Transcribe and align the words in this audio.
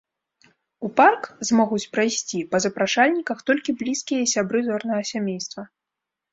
У 0.87 0.89
парк 0.99 1.23
змогуць 1.49 1.89
прайсці 1.97 2.39
па 2.55 2.63
запрашальніках 2.67 3.37
толькі 3.53 3.77
блізкія 3.85 4.19
і 4.25 4.31
сябры 4.35 4.59
зорнага 4.73 5.01
сямейства. 5.15 5.61